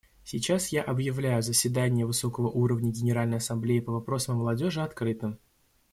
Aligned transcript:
Сейчас 0.23 0.69
я 0.69 0.81
объявляю 0.81 1.43
заседание 1.43 2.07
высокого 2.07 2.47
уровня 2.49 2.91
Генеральной 2.91 3.37
Ассамблеи 3.37 3.81
по 3.81 3.91
вопросам 3.91 4.37
о 4.37 4.37
молодежи 4.39 4.81
открытым. 4.81 5.37